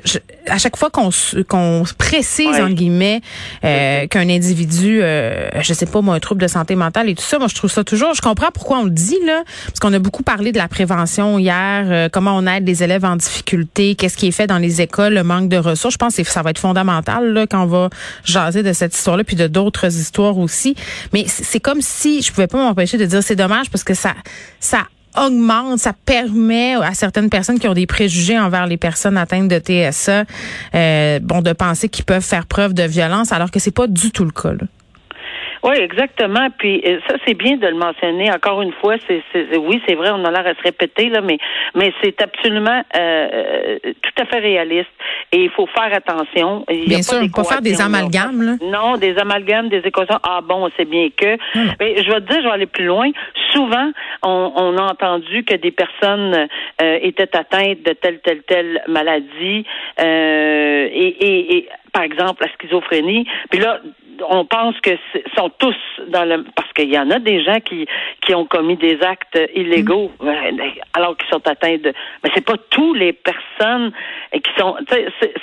à 0.48 0.58
chaque 0.58 0.76
fois 0.76 0.90
qu'on 0.90 1.10
qu'on 1.46 1.84
précise, 1.96 2.58
en 2.60 2.70
guillemets, 2.70 3.20
qu'un 3.62 4.28
individu, 4.28 4.98
je 5.00 5.72
sais 5.72 5.86
pas 5.86 6.00
moi, 6.00 6.16
un 6.16 6.20
trouble 6.20 6.42
de 6.42 6.48
santé 6.48 6.74
mentale 6.74 7.08
et 7.08 7.14
tout 7.14 7.22
ça, 7.22 7.38
moi, 7.38 7.46
je 7.46 7.54
trouve 7.54 7.70
ça 7.70 7.84
toujours, 7.84 8.14
je 8.14 8.20
comprends 8.20 8.50
pourquoi 8.52 8.78
on 8.78 8.84
le 8.84 8.90
dit, 8.90 9.18
là, 9.24 9.44
parce 9.66 9.78
qu'on 9.78 9.92
a 9.92 10.00
beaucoup 10.00 10.24
parlé 10.24 10.50
de 10.52 10.55
la 10.56 10.68
prévention 10.68 11.38
hier, 11.38 11.84
euh, 11.86 12.08
comment 12.10 12.36
on 12.36 12.46
aide 12.46 12.66
les 12.66 12.82
élèves 12.82 13.04
en 13.04 13.16
difficulté, 13.16 13.94
qu'est-ce 13.94 14.16
qui 14.16 14.28
est 14.28 14.32
fait 14.32 14.46
dans 14.46 14.58
les 14.58 14.80
écoles, 14.80 15.14
le 15.14 15.22
manque 15.22 15.48
de 15.48 15.56
ressources. 15.56 15.94
Je 15.94 15.98
pense 15.98 16.16
que 16.16 16.24
ça 16.24 16.42
va 16.42 16.50
être 16.50 16.58
fondamental 16.58 17.32
là, 17.32 17.46
quand 17.46 17.62
on 17.62 17.66
va 17.66 17.90
jaser 18.24 18.62
de 18.62 18.72
cette 18.72 18.94
histoire-là, 18.94 19.24
puis 19.24 19.36
de 19.36 19.46
d'autres 19.46 19.86
histoires 19.86 20.38
aussi. 20.38 20.74
Mais 21.12 21.24
c'est 21.26 21.60
comme 21.60 21.80
si 21.80 22.22
je 22.22 22.32
pouvais 22.32 22.46
pas 22.46 22.58
m'empêcher 22.58 22.98
de 22.98 23.04
dire 23.04 23.22
c'est 23.22 23.36
dommage 23.36 23.70
parce 23.70 23.84
que 23.84 23.94
ça, 23.94 24.14
ça 24.60 24.86
augmente, 25.16 25.78
ça 25.78 25.92
permet 25.92 26.74
à 26.74 26.94
certaines 26.94 27.30
personnes 27.30 27.58
qui 27.58 27.68
ont 27.68 27.74
des 27.74 27.86
préjugés 27.86 28.38
envers 28.38 28.66
les 28.66 28.76
personnes 28.76 29.16
atteintes 29.16 29.48
de 29.48 29.58
TSA, 29.58 30.24
euh, 30.74 31.18
bon, 31.20 31.42
de 31.42 31.52
penser 31.52 31.88
qu'ils 31.88 32.04
peuvent 32.04 32.22
faire 32.22 32.46
preuve 32.46 32.74
de 32.74 32.82
violence, 32.82 33.32
alors 33.32 33.50
que 33.50 33.58
c'est 33.58 33.70
pas 33.70 33.86
du 33.86 34.10
tout 34.10 34.24
le 34.24 34.30
cas. 34.30 34.52
Là. 34.52 34.66
Oui, 35.66 35.76
exactement. 35.78 36.48
Puis 36.58 36.80
euh, 36.86 37.00
ça, 37.08 37.16
c'est 37.26 37.34
bien 37.34 37.56
de 37.56 37.66
le 37.66 37.74
mentionner. 37.74 38.30
Encore 38.30 38.62
une 38.62 38.72
fois, 38.72 38.94
c'est, 39.08 39.22
oui, 39.58 39.82
c'est 39.86 39.96
vrai, 39.96 40.10
on 40.12 40.24
a 40.24 40.30
l'air 40.30 40.46
à 40.46 40.54
se 40.54 40.62
répéter 40.62 41.08
là, 41.08 41.20
mais 41.20 41.38
mais 41.74 41.92
c'est 42.00 42.22
absolument 42.22 42.84
euh, 42.96 43.28
euh, 43.32 43.78
tout 43.82 44.22
à 44.22 44.26
fait 44.26 44.38
réaliste. 44.38 44.90
Et 45.32 45.42
il 45.42 45.50
faut 45.50 45.66
faire 45.66 45.92
attention. 45.92 46.64
Il 46.70 46.88
bien 46.88 47.02
sûr, 47.02 47.20
pas 47.34 47.42
faire 47.42 47.62
des 47.62 47.80
amalgames. 47.82 48.42
Là. 48.42 48.52
Non, 48.62 48.96
des 48.96 49.18
amalgames, 49.18 49.68
des 49.68 49.80
équations. 49.80 50.20
Ah 50.22 50.40
bon, 50.40 50.70
c'est 50.76 50.84
bien 50.84 51.08
que. 51.10 51.36
Mais 51.80 52.00
je 52.02 52.10
vais 52.12 52.20
te 52.20 52.32
dire, 52.32 52.42
je 52.42 52.46
vais 52.46 52.54
aller 52.54 52.66
plus 52.66 52.84
loin. 52.84 53.10
Souvent, 53.52 53.90
on, 54.22 54.52
on 54.54 54.78
a 54.78 54.82
entendu 54.82 55.42
que 55.42 55.54
des 55.56 55.72
personnes 55.72 56.46
étaient 56.80 57.36
atteintes 57.36 57.82
de 57.82 57.92
telle 57.92 58.20
telle 58.20 58.42
telle 58.44 58.82
maladie 58.86 59.64
et, 59.98 60.04
et, 60.04 61.56
et 61.56 61.68
par 61.92 62.04
exemple 62.04 62.44
la 62.44 62.52
schizophrénie. 62.52 63.26
Puis 63.50 63.58
là, 63.58 63.80
on 64.28 64.44
pense 64.44 64.78
que 64.80 64.90
sont 65.36 65.50
tous 65.58 65.74
dans 66.08 66.24
le 66.24 66.44
parce 66.54 66.72
qu'il 66.72 66.92
y 66.92 66.98
en 66.98 67.10
a 67.10 67.18
des 67.18 67.42
gens 67.44 67.60
qui 67.60 67.86
qui 68.24 68.34
ont 68.34 68.46
commis 68.46 68.76
des 68.76 68.98
actes 69.02 69.38
illégaux 69.54 70.10
mm. 70.20 70.26
ben, 70.26 70.60
alors 70.94 71.16
qu'ils 71.16 71.28
sont 71.28 71.46
atteints 71.46 71.78
de 71.78 71.92
mais 72.22 72.30
c'est 72.34 72.44
pas 72.44 72.56
tous 72.70 72.94
les 72.94 73.12
personnes 73.12 73.92
qui 74.32 74.50
sont 74.58 74.76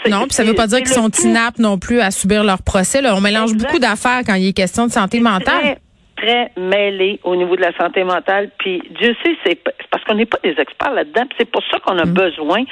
non 0.09 0.21
puis 0.23 0.33
ça 0.33 0.43
veut 0.43 0.53
pas 0.53 0.67
dire 0.67 0.79
qu'ils 0.79 0.87
sont 0.87 1.09
inaptes 1.09 1.59
non 1.59 1.77
plus 1.77 1.99
à 1.99 2.11
subir 2.11 2.43
leur 2.43 2.61
procès 2.61 3.01
là. 3.01 3.15
on 3.15 3.21
mélange 3.21 3.53
beaucoup 3.53 3.79
d'affaires 3.79 4.21
quand 4.25 4.35
il 4.35 4.47
est 4.47 4.53
question 4.53 4.87
de 4.87 4.91
santé 4.91 5.19
mentale 5.19 5.77
très 6.23 6.51
mêlés 6.57 7.19
au 7.23 7.35
niveau 7.35 7.55
de 7.55 7.61
la 7.61 7.75
santé 7.77 8.03
mentale. 8.03 8.49
Puis 8.57 8.81
Dieu 8.99 9.15
sait, 9.23 9.35
c'est 9.45 9.59
parce 9.91 10.03
qu'on 10.05 10.15
n'est 10.15 10.25
pas 10.25 10.39
des 10.43 10.55
experts 10.57 10.93
là-dedans. 10.93 11.23
C'est 11.37 11.49
pour 11.49 11.61
ça 11.69 11.79
qu'on 11.79 11.97
a 11.97 12.05
mm. 12.05 12.13
besoin. 12.13 12.63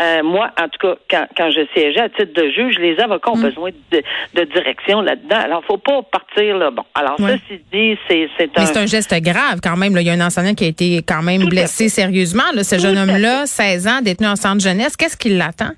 Euh, 0.00 0.22
moi, 0.22 0.50
en 0.60 0.68
tout 0.68 0.78
cas, 0.86 0.94
quand, 1.10 1.26
quand 1.36 1.50
je 1.50 1.66
siégeais 1.74 2.00
à 2.00 2.08
titre 2.08 2.32
de 2.34 2.48
juge, 2.50 2.76
les 2.78 2.98
avocats 3.00 3.32
ont 3.32 3.36
mm. 3.36 3.42
besoin 3.42 3.70
de, 3.90 4.02
de 4.34 4.44
direction 4.44 5.00
là-dedans. 5.00 5.38
Alors, 5.38 5.64
faut 5.64 5.78
pas 5.78 6.02
partir 6.02 6.56
là. 6.56 6.70
Bon, 6.70 6.84
alors 6.94 7.18
ça, 7.18 7.34
c'est 7.48 7.62
dit, 7.72 7.98
c'est 8.08 8.28
c'est 8.38 8.58
un. 8.58 8.66
c'est 8.66 8.78
un 8.78 8.86
geste 8.86 9.14
grave 9.20 9.60
quand 9.62 9.76
même. 9.76 9.94
Là. 9.94 10.00
Il 10.00 10.06
y 10.06 10.10
a 10.10 10.14
un 10.14 10.20
enseignant 10.20 10.54
qui 10.54 10.64
a 10.64 10.68
été 10.68 11.02
quand 11.02 11.22
même 11.22 11.44
blessé 11.46 11.88
sérieusement. 11.88 12.44
Là, 12.54 12.62
ce 12.64 12.78
jeune 12.78 12.96
homme-là, 12.96 13.46
16 13.46 13.88
ans, 13.88 14.00
détenu 14.02 14.26
en 14.26 14.36
centre 14.36 14.62
jeunesse. 14.62 14.96
Qu'est-ce 14.96 15.16
qui 15.16 15.30
l'attend? 15.30 15.70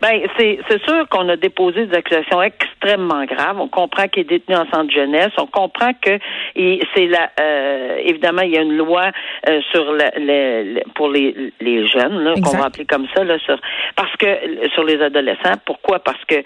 Ben, 0.00 0.26
c'est, 0.38 0.58
c'est 0.68 0.82
sûr 0.84 1.08
qu'on 1.08 1.28
a 1.28 1.36
déposé 1.36 1.86
des 1.86 1.96
accusations 1.96 2.42
extrêmement 2.42 3.24
graves. 3.24 3.60
On 3.60 3.68
comprend 3.68 4.08
qu'il 4.08 4.22
est 4.22 4.28
détenu 4.28 4.56
en 4.56 4.66
centre 4.70 4.92
jeunesse. 4.92 5.32
On 5.38 5.46
comprend 5.46 5.92
que 5.94 6.18
c'est 6.54 7.06
la, 7.06 7.30
euh, 7.40 7.98
évidemment, 8.04 8.42
il 8.42 8.52
y 8.52 8.58
a 8.58 8.62
une 8.62 8.76
loi 8.76 9.10
euh, 9.48 9.60
sur 9.72 9.92
le, 9.92 10.82
pour 10.94 11.08
les, 11.08 11.52
les 11.60 11.86
jeunes, 11.86 12.18
là, 12.20 12.34
qu'on 12.42 12.56
va 12.56 12.66
appeler 12.66 12.84
comme 12.84 13.06
ça, 13.14 13.24
là, 13.24 13.38
sur, 13.38 13.58
parce 13.96 14.14
que 14.16 14.68
sur 14.74 14.84
les 14.84 15.00
adolescents. 15.00 15.54
Pourquoi? 15.64 15.98
Parce 15.98 16.22
que 16.26 16.36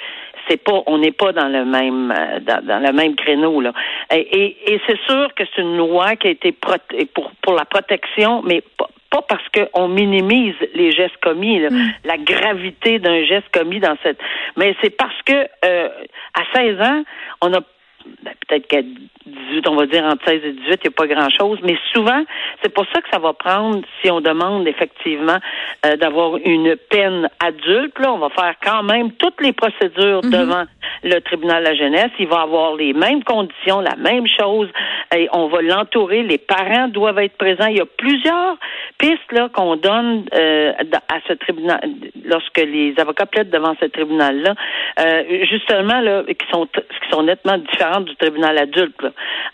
c'est 0.49 0.62
pas, 0.62 0.83
on 0.87 0.99
n'est 0.99 1.12
pas 1.12 1.33
dans 1.33 1.49
le 1.49 1.64
même 1.64 2.12
euh, 2.17 2.40
dans, 2.40 2.64
dans, 2.64 2.78
le 2.78 2.93
même 2.93 3.14
créneau 3.17 3.61
là. 3.61 3.73
Et, 4.14 4.57
et, 4.67 4.81
c'est 4.87 4.99
sûr 5.07 5.28
que 5.35 5.45
c'est 5.55 5.62
une 5.62 5.76
loi 5.76 6.17
qui 6.17 6.28
a 6.28 6.31
été 6.31 6.52
pour 6.52 7.31
pour 7.43 7.55
la 7.55 7.64
protection, 7.64 8.43
mais 8.43 8.62
pas, 8.78 8.88
pas 9.11 9.23
parce 9.23 9.45
qu'on 9.49 9.88
minimise 9.88 10.55
les 10.75 10.93
gestes 10.93 11.17
commis, 11.23 11.61
mm. 11.61 11.93
la 12.05 12.19
gravité 12.19 12.99
d'un 12.99 13.25
geste 13.25 13.49
commis 13.53 13.81
dans 13.81 13.97
cette, 14.03 14.19
mais 14.57 14.75
c'est 14.83 14.97
parce 14.97 15.21
que 15.23 15.49
euh, 15.65 15.88
à 16.35 16.43
16 16.55 16.81
ans, 16.81 17.03
on 17.43 17.53
a 17.55 17.61
ben, 18.23 18.33
peut-être 18.47 18.67
qu'à 18.69 18.83
18, 18.83 19.69
on 19.69 19.76
va 19.76 19.87
dire 19.87 20.05
entre 20.05 20.25
16 20.26 20.40
et 20.45 20.52
18, 20.52 20.61
il 20.62 20.69
n'y 20.69 20.87
a 20.87 20.90
pas 20.90 21.07
grand-chose, 21.07 21.59
mais 21.62 21.76
souvent, 21.93 22.23
c'est 22.62 22.73
pour 22.73 22.85
ça 22.93 23.00
que 23.00 23.09
ça 23.12 23.19
va 23.19 23.33
prendre, 23.33 23.83
si 24.00 24.11
on 24.11 24.21
demande 24.21 24.67
effectivement 24.67 25.38
euh, 25.85 25.97
d'avoir 25.97 26.37
une 26.45 26.76
peine 26.90 27.28
adulte, 27.45 27.99
là, 27.99 28.12
on 28.12 28.19
va 28.19 28.31
faire 28.31 28.55
quand 28.62 28.83
même 28.83 29.12
toutes 29.12 29.40
les 29.40 29.52
procédures 29.52 30.23
mm-hmm. 30.23 30.31
devant 30.31 30.64
le 31.02 31.21
tribunal 31.21 31.62
de 31.62 31.69
la 31.69 31.75
jeunesse. 31.75 32.11
Il 32.19 32.28
va 32.28 32.43
avoir 32.43 32.75
les 32.75 32.93
mêmes 32.93 33.23
conditions, 33.25 33.81
la 33.81 33.97
même 33.97 34.26
chose, 34.26 34.69
et 35.14 35.28
on 35.33 35.49
va 35.49 35.61
l'entourer. 35.62 36.23
Les 36.23 36.38
parents 36.38 36.88
doivent 36.88 37.19
être 37.19 37.37
présents. 37.37 37.67
Il 37.67 37.78
y 37.78 37.81
a 37.81 37.87
plusieurs 37.87 38.57
pistes 38.99 39.33
là 39.33 39.49
qu'on 39.52 39.76
donne 39.76 40.25
euh, 40.35 40.73
à 41.09 41.19
ce 41.26 41.35
tribunal 41.35 41.81
lorsque 42.25 42.59
les 42.59 42.95
avocats 42.99 43.26
plaident 43.26 43.50
devant 43.50 43.75
ce 43.81 43.87
tribunal-là, 43.87 44.55
euh, 45.00 45.45
justement 45.45 46.00
là, 46.00 46.23
qui 46.25 46.47
sont 46.50 46.67
qui 46.67 47.11
sont 47.11 47.23
nettement 47.23 47.59
différents 47.59 47.88
du 48.00 48.14
tribunal 48.16 48.59
adulte. 48.59 49.07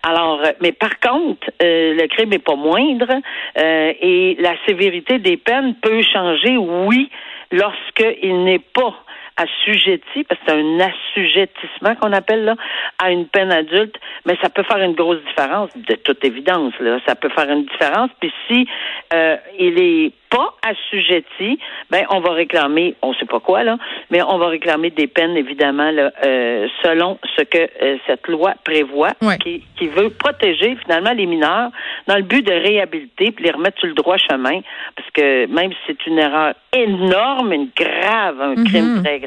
Alors, 0.02 0.40
euh, 0.42 0.52
mais 0.60 0.72
par 0.72 0.98
contre, 1.00 1.50
euh, 1.62 1.94
le 1.94 2.06
crime 2.08 2.30
n'est 2.30 2.38
pas 2.38 2.56
moindre 2.56 3.20
et 3.56 4.36
la 4.40 4.54
sévérité 4.66 5.18
des 5.18 5.36
peines 5.36 5.74
peut 5.76 6.02
changer, 6.02 6.56
oui, 6.56 7.10
lorsqu'il 7.50 8.44
n'est 8.44 8.58
pas 8.58 8.94
assujetti, 9.36 10.24
parce 10.24 10.40
que 10.40 10.46
c'est 10.46 10.52
un 10.52 10.80
assujettissement 10.80 11.94
qu'on 11.96 12.12
appelle 12.12 12.44
là, 12.44 12.54
à 12.98 13.10
une 13.10 13.26
peine 13.26 13.52
adulte, 13.52 13.96
mais 14.26 14.36
ça 14.42 14.48
peut 14.48 14.62
faire 14.62 14.78
une 14.78 14.94
grosse 14.94 15.22
différence, 15.24 15.70
de 15.76 15.94
toute 15.96 16.24
évidence. 16.24 16.72
Là. 16.80 16.98
Ça 17.06 17.14
peut 17.14 17.30
faire 17.30 17.50
une 17.50 17.64
différence. 17.64 18.10
Puis 18.20 18.32
si 18.48 18.66
euh, 19.12 19.36
il 19.58 19.78
est 19.78 20.12
pas 20.34 20.52
assujetti, 20.62 21.60
ben 21.90 22.04
on 22.10 22.18
va 22.18 22.32
réclamer, 22.32 22.96
on 23.02 23.14
sait 23.14 23.24
pas 23.24 23.38
quoi 23.38 23.62
là, 23.62 23.78
mais 24.10 24.20
on 24.22 24.36
va 24.36 24.48
réclamer 24.48 24.90
des 24.90 25.06
peines 25.06 25.36
évidemment 25.36 25.92
là, 25.92 26.10
euh, 26.24 26.66
selon 26.82 27.18
ce 27.36 27.42
que 27.42 27.58
euh, 27.58 27.98
cette 28.08 28.26
loi 28.26 28.54
prévoit, 28.64 29.12
qui, 29.40 29.62
qui, 29.76 29.86
veut 29.86 30.10
protéger 30.10 30.76
finalement 30.82 31.12
les 31.12 31.26
mineurs 31.26 31.70
dans 32.08 32.16
le 32.16 32.22
but 32.22 32.42
de 32.44 32.52
réhabiliter 32.52 33.30
puis 33.30 33.44
les 33.44 33.52
remettre 33.52 33.78
sur 33.78 33.86
le 33.86 33.94
droit 33.94 34.16
chemin, 34.16 34.60
parce 34.96 35.08
que 35.12 35.46
même 35.46 35.70
si 35.70 35.78
c'est 35.86 36.06
une 36.06 36.18
erreur 36.18 36.54
énorme, 36.72 37.52
une 37.52 37.68
grave, 37.76 38.40
un 38.40 38.54
mm-hmm. 38.54 38.68
crime 38.68 39.02
très 39.04 39.20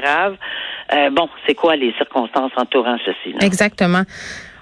euh, 0.92 1.10
bon, 1.10 1.28
c'est 1.46 1.54
quoi 1.54 1.76
les 1.76 1.92
circonstances 1.94 2.52
entourant 2.56 2.96
ceci? 3.04 3.34
Exactement. 3.40 4.02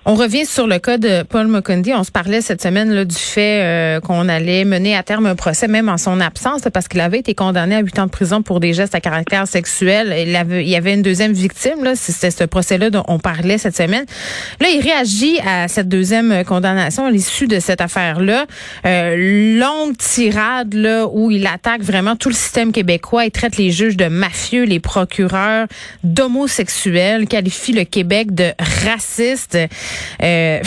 On 0.09 0.15
revient 0.15 0.47
sur 0.47 0.69
le 0.69 0.79
cas 0.79 0.99
de 0.99 1.25
Paul 1.25 1.49
Mukundi. 1.49 1.93
On 1.93 2.05
se 2.05 2.13
parlait 2.13 2.41
cette 2.41 2.63
semaine 2.63 2.93
là, 2.93 3.05
du 3.05 3.17
fait 3.17 3.61
euh, 3.65 4.01
qu'on 4.01 4.29
allait 4.29 4.65
mener 4.65 4.97
à 4.97 5.03
terme 5.03 5.27
un 5.27 5.35
procès, 5.35 5.67
même 5.67 5.89
en 5.89 5.99
son 5.99 6.21
absence, 6.21 6.61
parce 6.73 6.87
qu'il 6.87 7.01
avait 7.01 7.19
été 7.19 7.35
condamné 7.35 7.75
à 7.75 7.81
huit 7.81 7.99
ans 7.99 8.07
de 8.07 8.11
prison 8.13 8.41
pour 8.41 8.61
des 8.61 8.73
gestes 8.73 8.95
à 8.95 9.01
caractère 9.01 9.49
sexuel. 9.49 10.15
Il, 10.17 10.69
y 10.69 10.77
avait 10.77 10.95
une 10.95 11.03
deuxième 11.03 11.33
victime. 11.33 11.93
C'était 11.97 12.31
ce 12.31 12.45
procès-là 12.45 12.91
dont 12.91 13.03
on 13.09 13.19
parlait 13.19 13.59
cette 13.59 13.77
semaine. 13.77 14.05
Là, 14.61 14.69
il 14.73 14.81
réagit 14.81 15.41
à 15.45 15.67
cette 15.67 15.89
deuxième 15.89 16.45
condamnation 16.45 17.07
à 17.07 17.11
l'issue 17.11 17.49
de 17.49 17.59
cette 17.59 17.81
affaire-là. 17.81 18.47
Euh, 18.87 19.59
longue 19.59 19.97
tirade 19.97 20.73
là 20.73 21.09
où 21.13 21.33
il 21.33 21.49
attaque 21.49 21.83
vraiment 21.83 22.15
tout 22.15 22.29
le 22.29 22.37
système 22.37 22.71
québécois. 22.71 23.25
Il 23.25 23.33
traite 23.33 23.57
les 23.57 23.73
juges 23.73 23.97
de 23.97 24.07
mafieux, 24.07 24.67
les 24.67 24.79
procureurs 24.79 25.67
d'homosexuels, 26.05 27.27
qualifie 27.27 27.73
le 27.73 27.83
Québec 27.83 28.33
de 28.37 28.53
raciste. 28.85 29.59
Euh, 30.23 30.61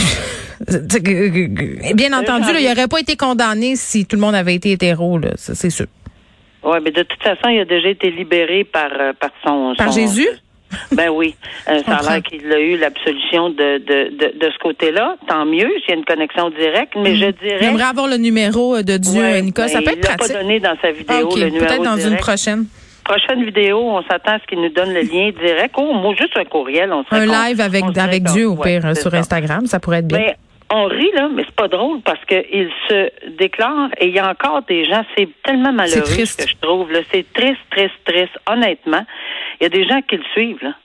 bien 1.93 2.13
entendu, 2.13 2.50
il 2.59 2.67
n'aurait 2.67 2.88
pas 2.88 3.00
été 3.00 3.15
condamné 3.15 3.75
si 3.75 4.05
tout 4.05 4.15
le 4.15 4.21
monde 4.21 4.36
avait 4.36 4.55
été 4.55 4.71
hétéro, 4.71 5.19
c'est 5.36 5.69
sûr. 5.69 5.88
Oui, 6.63 6.77
mais 6.83 6.91
de 6.91 7.03
toute 7.03 7.24
façon, 7.24 7.50
il 7.50 7.62
a 7.62 7.65
déjà 7.65 7.89
été 7.89 8.12
libéré 8.12 8.65
par, 8.65 8.89
euh, 9.00 9.13
par 9.13 9.31
son... 9.45 9.74
Par 9.77 9.91
Jésus? 9.91 10.27
Ben 10.91 11.09
oui, 11.09 11.33
euh, 11.67 11.81
ça 11.83 11.95
a 11.95 12.03
l'air 12.03 12.21
qu'il 12.21 12.45
a 12.53 12.59
eu 12.59 12.77
l'absolution 12.77 13.50
de, 13.50 13.79
de, 13.79 14.38
de, 14.38 14.51
ce 14.51 14.57
côté-là. 14.59 15.15
Tant 15.27 15.43
mieux, 15.43 15.67
s'il 15.79 15.89
y 15.89 15.91
a 15.93 15.95
une 15.95 16.05
connexion 16.05 16.51
directe, 16.51 16.93
mais 16.95 17.15
je 17.15 17.25
mm. 17.25 17.31
dirais... 17.41 17.57
J'aimerais 17.59 17.86
avoir 17.86 18.07
le 18.07 18.17
numéro 18.17 18.79
de 18.83 18.98
Dieu, 18.98 19.39
Nicole. 19.39 19.67
Ça 19.69 19.81
peut 19.81 19.93
être 19.93 20.01
pratique. 20.01 20.27
Il 20.29 20.33
pas 20.33 20.41
donné 20.43 20.59
dans 20.59 20.75
sa 20.79 20.91
vidéo, 20.91 21.36
le 21.36 21.45
numéro 21.45 21.65
Peut-être 21.65 21.83
dans 21.83 21.98
une 21.98 22.17
prochaine 22.17 22.65
prochaine 23.10 23.44
vidéo, 23.44 23.80
on 23.80 24.04
s'attend 24.04 24.34
à 24.34 24.39
ce 24.39 24.46
qu'il 24.46 24.62
nous 24.62 24.70
donne 24.70 24.94
le 24.94 25.01
lien 25.01 25.32
direct. 25.32 25.75
ou 25.78 25.94
moi, 25.94 26.13
juste 26.16 26.38
un 26.38 26.46
courriel. 26.46 26.94
On 26.94 27.04
un 27.10 27.25
live 27.25 27.60
avec, 27.60 27.84
avec 27.98 28.24
Dieu, 28.24 28.48
au 28.48 28.56
pire, 28.56 28.96
sur 28.96 29.13
Instagram. 29.13 29.66
Ça 29.66 29.80
pourrait 29.80 30.00
être 30.00 30.08
bien. 30.08 30.20
Mais, 30.20 30.36
on 30.72 30.86
rit, 30.86 31.12
là, 31.16 31.28
mais 31.34 31.44
c'est 31.46 31.56
pas 31.56 31.68
drôle 31.68 32.01
parce 32.01 32.24
qu'il 32.25 32.70
se 32.88 33.10
déclare 33.39 33.89
et 33.98 34.08
il 34.08 34.13
y 34.13 34.20
a 34.20 34.30
encore 34.30 34.62
des 34.68 34.86
gens, 34.86 35.04
c'est 35.18 35.28
tellement 35.44 35.74
malheureux 35.74 36.04
que 36.04 36.48
je 36.48 36.56
trouve. 36.62 36.89
C'est 37.12 37.25
triste, 37.34 37.60
triste, 37.72 37.96
triste. 38.06 38.38
Honnêtement, 38.48 39.04
il 39.60 39.63
y 39.63 39.66
a 39.66 39.70
des 39.70 39.88
gens 39.88 40.01
qui 40.08 40.18
le 40.18 40.24
suivent. 40.34 40.62
Là. 40.62 40.75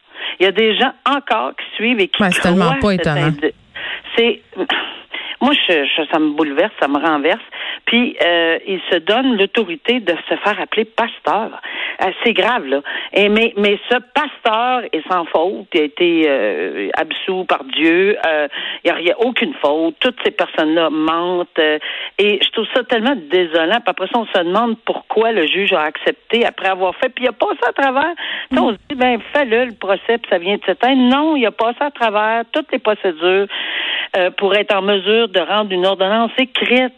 Il 0.41 0.45
y 0.45 0.47
a 0.47 0.53
des 0.53 0.75
gens 0.79 0.93
encore 1.07 1.51
qui 1.55 1.77
suivent 1.77 2.01
et 2.01 2.09
qui 2.09 2.23
ouais, 2.23 2.31
c'est 2.31 2.41
tellement 2.41 2.75
pas 2.81 2.93
étonnant. 2.93 3.33
C'est 4.17 4.41
moi, 5.45 5.53
je, 5.69 6.05
ça 6.11 6.19
me 6.19 6.31
bouleverse, 6.31 6.73
ça 6.81 6.89
me 6.89 6.99
renverse. 6.99 7.43
Puis, 7.85 8.17
euh, 8.25 8.59
il 8.67 8.81
se 8.91 8.97
donne 8.97 9.37
l'autorité 9.37 10.01
de 10.01 10.15
se 10.29 10.37
faire 10.37 10.59
appeler 10.59 10.87
pasteur. 10.87 11.61
Euh, 12.05 12.11
c'est 12.25 12.33
grave, 12.33 12.67
là. 12.67 12.81
Et, 13.13 13.29
mais, 13.29 13.53
mais 13.57 13.79
ce 13.91 13.97
pasteur 14.15 14.83
est 14.93 15.07
sans 15.11 15.25
faute. 15.27 15.67
Il 15.75 15.81
a 15.81 15.85
été 15.85 16.25
euh, 16.27 16.89
absous 16.97 17.45
par 17.45 17.65
Dieu. 17.65 18.17
Euh, 18.27 18.49
il 18.85 18.93
n'y 19.03 19.11
a, 19.11 19.19
aucune 19.21 19.55
faute. 19.55 19.97
Toutes 20.01 20.19
ces 20.25 20.31
personnes-là 20.31 20.91
mentent. 20.91 21.59
et 21.59 22.39
je 22.43 22.51
trouve 22.51 22.67
ça 22.75 22.85
tellement 22.85 23.17
désolant. 23.31 23.81
Puis 23.81 23.89
après 23.89 24.07
ça, 24.07 24.19
on 24.19 24.27
se 24.27 24.39
demande 24.39 24.77
pourquoi 24.85 25.33
le 25.33 25.47
juge 25.47 25.73
a 25.73 25.83
accepté 25.83 26.45
après 26.45 26.69
avoir 26.69 26.95
fait. 26.97 27.09
Puis 27.09 27.25
il 27.25 27.29
a 27.29 27.33
passé 27.33 27.61
à 27.67 27.73
travers. 27.73 28.15
On 28.53 28.71
se 28.71 28.79
dit, 28.89 28.97
ben, 28.97 29.21
fais-le, 29.33 29.67
le 29.67 29.75
procès, 29.75 30.19
puis 30.19 30.31
ça 30.31 30.39
vient 30.39 30.57
de 30.57 30.65
s'éteindre. 30.65 31.03
Non, 31.03 31.37
il 31.37 31.47
a 31.47 31.53
passé 31.53 31.79
à 31.81 31.91
travers 31.91 32.43
toutes 32.53 32.71
les 32.73 32.79
procédures. 32.79 33.47
Euh, 34.17 34.31
pour 34.31 34.55
être 34.55 34.73
en 34.73 34.83
mesure 34.83 35.29
de 35.29 35.41
rendre 35.41 35.73
une 35.73 35.85
ordonnance 35.85 36.31
écrite 36.39 36.93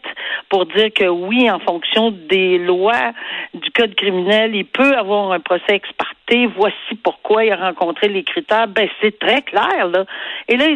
pour 0.50 0.66
dire 0.66 0.92
que 0.94 1.04
oui, 1.04 1.50
en 1.50 1.58
fonction 1.61 2.11
des 2.11 2.58
lois 2.58 3.12
du 3.54 3.70
code 3.70 3.94
criminel, 3.94 4.54
il 4.54 4.66
peut 4.66 4.94
avoir 4.94 5.32
un 5.32 5.40
procès 5.40 5.76
exparté. 5.76 6.46
Voici 6.54 6.94
pourquoi 7.02 7.46
il 7.46 7.52
a 7.52 7.56
rencontré 7.56 8.08
les 8.08 8.23
critères. 8.23 8.68
Ben, 8.68 8.87
c'est 9.00 9.18
très 9.18 9.40
clair, 9.40 9.88
là. 9.88 10.04
Et 10.46 10.58
là, 10.58 10.66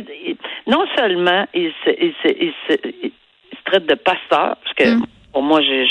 non 0.66 0.84
seulement 0.96 1.46
il 1.52 1.72
se, 1.84 1.90
il 1.90 2.14
se, 2.22 2.32
il 2.32 2.52
se, 2.68 3.62
traite 3.66 3.86
de 3.86 3.94
pasteur, 3.94 4.56
parce 4.64 4.74
que 4.76 4.94
mm. 4.94 5.06
pour 5.34 5.42
moi, 5.42 5.60
j'ai. 5.60 5.84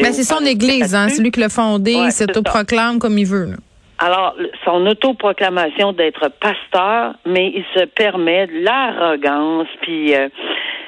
Ben, 0.00 0.12
c'est 0.14 0.24
son 0.24 0.44
église, 0.46 0.94
hein, 0.94 1.10
celui 1.10 1.30
qui 1.30 1.40
l'a 1.40 1.50
fondé, 1.50 1.92
il 1.92 2.10
s'autoproclame 2.10 2.98
comme 2.98 3.18
il 3.18 3.26
veut. 3.26 3.50
Là. 3.50 3.56
Alors, 4.02 4.34
son 4.64 4.86
autoproclamation 4.86 5.92
d'être 5.92 6.30
pasteur, 6.40 7.14
mais 7.26 7.52
il 7.54 7.64
se 7.74 7.84
permet 7.84 8.46
de 8.46 8.64
l'arrogance, 8.64 9.68
puis 9.82 10.14
euh, 10.14 10.28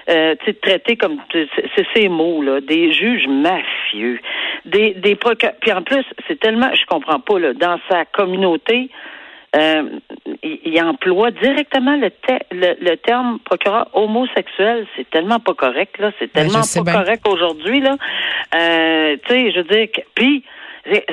euh, 0.09 0.35
tu 0.41 0.47
sais, 0.47 0.55
traiter 0.55 0.97
comme 0.97 1.19
c'est 1.31 1.87
ces 1.95 2.09
mots 2.09 2.43
là, 2.43 2.63
des 2.63 2.91
juges 2.91 3.29
mafieux, 3.29 4.19
des 4.65 4.95
des 4.95 5.15
puis 5.61 5.73
en 5.73 5.83
plus, 5.83 6.05
c'est 6.27 6.41
tellement, 6.41 6.71
je 6.75 6.87
comprends 6.87 7.21
pas 7.21 7.39
là, 7.39 7.53
dans 7.53 7.79
sa 7.91 8.07
communauté. 8.07 8.89
Euh, 9.55 9.83
il, 10.43 10.83
emploie 10.83 11.31
directement 11.31 11.95
le, 11.97 12.11
le, 12.53 12.95
terme 12.97 13.39
procureur 13.45 13.87
homosexuel. 13.93 14.87
C'est 14.97 15.11
tellement 15.11 15.41
pas 15.41 15.53
correct, 15.53 15.99
là. 15.99 16.11
C'est 16.19 16.33
ben, 16.33 16.49
tellement 16.49 16.63
pas 16.87 16.93
correct 16.93 17.29
aujourd'hui, 17.29 17.83
là. 17.83 17.97
Euh, 18.55 19.17
tu 19.27 19.35
sais, 19.35 19.51
je 19.51 19.59
veux 19.59 19.65
dire, 19.65 19.89
puis 20.15 20.43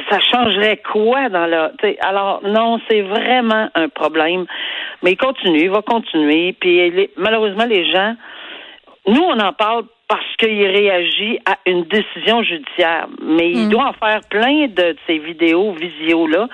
ça 0.10 0.20
changerait 0.20 0.82
quoi 0.92 1.30
dans 1.30 1.46
la. 1.46 1.72
Alors, 2.02 2.42
non, 2.44 2.80
c'est 2.90 3.02
vraiment 3.02 3.70
un 3.76 3.90
problème. 3.90 4.46
Mais 5.04 5.12
il 5.12 5.18
continue, 5.18 5.64
il 5.64 5.70
va 5.70 5.82
continuer. 5.82 6.54
Puis 6.54 7.10
malheureusement, 7.18 7.66
les 7.66 7.90
gens, 7.92 8.16
nous, 9.08 9.22
on 9.22 9.40
en 9.40 9.54
parle 9.54 9.84
parce 10.10 10.25
qu'il 10.39 10.66
réagit 10.66 11.38
à 11.46 11.60
une 11.68 11.84
décision 11.84 12.42
judiciaire. 12.42 13.08
Mais 13.22 13.51
il 13.51 13.68
hmm. 13.68 13.70
doit 13.70 13.89
en 13.89 13.94
faire 13.94 14.22
plein 14.28 14.68
de 14.68 14.96
ces 15.06 15.20
vidéos, 15.20 15.72
visio-là. 15.74 16.48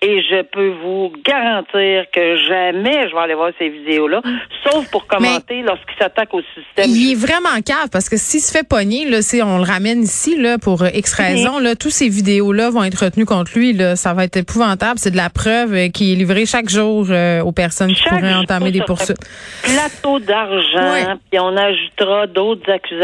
Et 0.00 0.22
je 0.22 0.42
peux 0.42 0.70
vous 0.82 1.12
garantir 1.22 2.06
que 2.10 2.36
jamais 2.48 3.08
je 3.08 3.14
vais 3.14 3.20
aller 3.20 3.34
voir 3.34 3.50
ces 3.58 3.68
vidéos-là, 3.68 4.22
sauf 4.64 4.90
pour 4.90 5.06
commenter 5.06 5.60
lorsqu'il 5.60 5.96
s'attaque 5.98 6.32
au 6.32 6.40
système. 6.40 6.86
Il 6.88 7.12
est 7.12 7.14
vraiment 7.14 7.60
cave 7.64 7.90
parce 7.92 8.08
que 8.08 8.16
s'il 8.16 8.40
se 8.40 8.50
fait 8.50 8.66
pogner, 8.66 9.04
là, 9.04 9.20
si 9.20 9.42
on 9.42 9.58
le 9.58 9.64
ramène 9.64 10.02
ici 10.02 10.40
là, 10.40 10.56
pour 10.58 10.82
X 10.86 11.12
raison, 11.12 11.58
là, 11.58 11.76
tous 11.76 11.90
ces 11.90 12.08
vidéos-là 12.08 12.70
vont 12.70 12.82
être 12.82 13.04
retenues 13.04 13.26
contre 13.26 13.52
lui. 13.54 13.74
Là. 13.74 13.94
Ça 13.94 14.14
va 14.14 14.24
être 14.24 14.38
épouvantable. 14.38 14.98
C'est 14.98 15.10
de 15.10 15.18
la 15.18 15.28
preuve 15.28 15.74
euh, 15.74 15.88
qui 15.88 16.12
est 16.12 16.16
livrée 16.16 16.46
chaque 16.46 16.70
jour 16.70 17.06
euh, 17.10 17.42
aux 17.42 17.52
personnes 17.52 17.92
qui 17.92 18.02
pourraient 18.08 18.34
entamer 18.34 18.72
des 18.72 18.80
poursuites. 18.80 19.20
Plateau 19.62 20.18
d'argent, 20.18 21.18
puis 21.30 21.38
on 21.38 21.54
ajoutera 21.54 22.26
d'autres 22.26 22.70
accusations. 22.70 23.01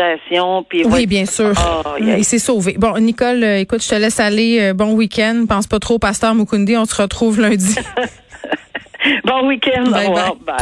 Puis 0.69 0.85
oui, 0.85 1.07
bien 1.07 1.27
sûr. 1.27 1.53
Oh, 1.57 1.97
Il 1.99 2.25
s'est 2.25 2.39
sauvé. 2.39 2.77
Bon, 2.79 2.97
Nicole, 2.99 3.43
euh, 3.43 3.59
écoute, 3.59 3.83
je 3.83 3.89
te 3.89 3.95
laisse 3.95 4.21
aller. 4.21 4.73
bon 4.75 4.93
week-end. 4.93 5.45
Pense 5.49 5.67
pas 5.67 5.79
trop 5.79 5.95
au 5.95 5.99
pasteur 5.99 6.35
Mukundi 6.35 6.75
se 6.87 7.01
retrouve 7.01 7.41
lundi. 7.41 7.75
bon 9.25 9.47
week-end. 9.49 9.91
Bye, 9.91 10.11
bye. 10.13 10.55